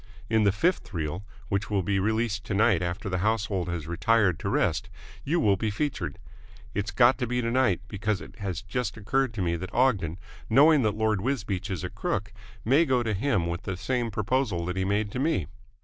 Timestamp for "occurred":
8.97-9.31